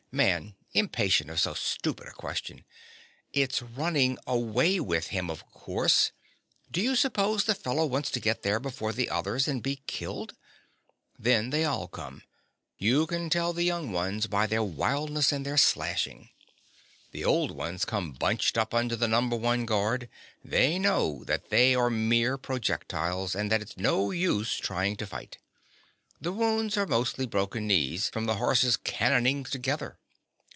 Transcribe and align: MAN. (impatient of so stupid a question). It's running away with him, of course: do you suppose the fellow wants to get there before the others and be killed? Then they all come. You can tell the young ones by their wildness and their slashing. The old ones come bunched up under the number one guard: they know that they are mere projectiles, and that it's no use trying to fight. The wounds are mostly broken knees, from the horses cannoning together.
MAN. 0.13 0.55
(impatient 0.73 1.29
of 1.29 1.39
so 1.39 1.53
stupid 1.53 2.05
a 2.05 2.11
question). 2.11 2.65
It's 3.31 3.61
running 3.61 4.17
away 4.27 4.77
with 4.81 5.07
him, 5.07 5.29
of 5.29 5.49
course: 5.53 6.11
do 6.69 6.81
you 6.81 6.97
suppose 6.97 7.45
the 7.45 7.55
fellow 7.55 7.85
wants 7.85 8.11
to 8.11 8.19
get 8.19 8.41
there 8.43 8.59
before 8.59 8.91
the 8.91 9.09
others 9.09 9.47
and 9.47 9.63
be 9.63 9.77
killed? 9.87 10.35
Then 11.17 11.49
they 11.49 11.63
all 11.63 11.87
come. 11.87 12.23
You 12.77 13.07
can 13.07 13.29
tell 13.29 13.53
the 13.53 13.63
young 13.63 13.93
ones 13.93 14.27
by 14.27 14.47
their 14.47 14.61
wildness 14.61 15.31
and 15.31 15.45
their 15.45 15.55
slashing. 15.55 16.29
The 17.11 17.23
old 17.23 17.51
ones 17.51 17.85
come 17.85 18.11
bunched 18.11 18.57
up 18.57 18.73
under 18.73 18.97
the 18.97 19.07
number 19.07 19.37
one 19.37 19.63
guard: 19.65 20.09
they 20.43 20.77
know 20.77 21.23
that 21.23 21.49
they 21.49 21.73
are 21.73 21.89
mere 21.89 22.37
projectiles, 22.37 23.33
and 23.33 23.49
that 23.49 23.61
it's 23.61 23.77
no 23.77 24.11
use 24.11 24.57
trying 24.57 24.97
to 24.97 25.07
fight. 25.07 25.37
The 26.19 26.33
wounds 26.33 26.75
are 26.75 26.85
mostly 26.85 27.25
broken 27.25 27.65
knees, 27.65 28.09
from 28.09 28.25
the 28.25 28.35
horses 28.35 28.75
cannoning 28.75 29.45
together. 29.45 29.97